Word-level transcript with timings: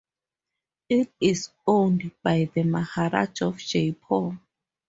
It 0.89 1.13
is 1.19 1.49
owned 1.67 2.09
by 2.23 2.49
the 2.55 2.63
Maharaja 2.63 3.49
of 3.49 3.57
Jeypore. 3.57 4.39